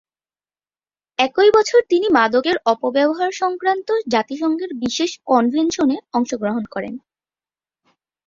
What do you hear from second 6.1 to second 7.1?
অংশগ্রহণ করেন।